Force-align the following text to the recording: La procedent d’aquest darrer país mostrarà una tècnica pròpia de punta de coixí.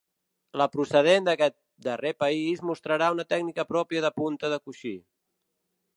La 0.61 0.65
procedent 0.75 1.27
d’aquest 1.27 1.55
darrer 1.89 2.13
país 2.25 2.65
mostrarà 2.71 3.13
una 3.19 3.27
tècnica 3.35 3.69
pròpia 3.75 4.03
de 4.07 4.15
punta 4.23 4.55
de 4.55 4.63
coixí. 4.67 4.99